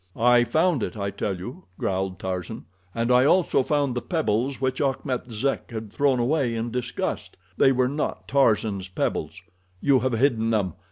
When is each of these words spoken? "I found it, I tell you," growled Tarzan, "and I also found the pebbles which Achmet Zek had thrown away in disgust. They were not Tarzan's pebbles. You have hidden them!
"I 0.15 0.45
found 0.45 0.81
it, 0.81 0.97
I 0.97 1.11
tell 1.11 1.37
you," 1.37 1.65
growled 1.77 2.17
Tarzan, 2.17 2.65
"and 2.95 3.11
I 3.11 3.23
also 3.23 3.61
found 3.61 3.93
the 3.93 4.01
pebbles 4.01 4.59
which 4.59 4.81
Achmet 4.81 5.31
Zek 5.31 5.69
had 5.69 5.93
thrown 5.93 6.17
away 6.19 6.55
in 6.55 6.71
disgust. 6.71 7.37
They 7.57 7.71
were 7.71 7.87
not 7.87 8.27
Tarzan's 8.27 8.89
pebbles. 8.89 9.43
You 9.79 9.99
have 9.99 10.13
hidden 10.13 10.49
them! 10.49 10.73